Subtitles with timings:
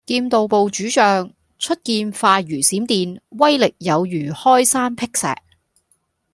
[0.07, 5.39] 劍道部主將，出劍快如閃電，威力有如開山闢石